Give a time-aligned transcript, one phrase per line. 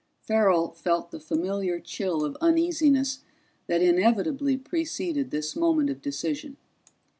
[0.23, 3.19] Farrell felt the familiar chill of uneasiness
[3.67, 6.57] that inevitably preceded this moment of decision.